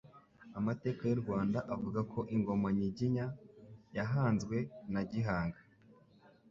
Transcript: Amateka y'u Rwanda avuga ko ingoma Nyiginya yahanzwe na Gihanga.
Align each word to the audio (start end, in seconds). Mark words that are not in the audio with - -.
Amateka 0.59 1.01
y'u 1.05 1.21
Rwanda 1.23 1.59
avuga 1.73 1.99
ko 2.11 2.19
ingoma 2.35 2.67
Nyiginya 2.77 3.25
yahanzwe 3.97 4.57
na 4.93 5.01
Gihanga. 5.11 5.59